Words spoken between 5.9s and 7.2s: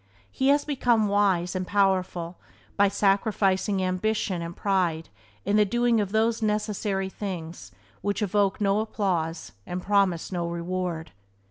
of those necessary